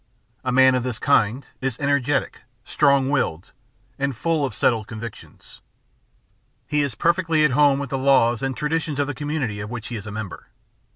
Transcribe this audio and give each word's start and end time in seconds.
A 0.43 0.51
man 0.51 0.73
of 0.73 0.81
this 0.81 0.97
kind 0.97 1.47
is 1.61 1.77
energetic, 1.79 2.41
strong 2.63 3.11
willed, 3.11 3.51
and 3.99 4.15
full 4.17 4.43
of 4.43 4.55
settled 4.55 4.87
convictions. 4.87 5.61
He 6.65 6.81
is 6.81 6.95
perfectly 6.95 7.45
at 7.45 7.51
home 7.51 7.77
with 7.77 7.91
the 7.91 7.99
laws 7.99 8.41
and 8.41 8.57
traditions 8.57 8.97
of 8.97 9.05
the 9.05 9.13
community 9.13 9.59
of 9.59 9.69
which 9.69 9.89
he 9.89 9.95
is 9.95 10.07
a 10.07 10.11
member. 10.11 10.47